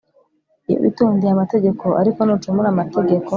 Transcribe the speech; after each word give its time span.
iyo 0.69 0.77
witondeye 0.83 1.31
amategeko: 1.35 1.85
ariko 2.01 2.19
nucumura 2.23 2.67
amategeko 2.71 3.29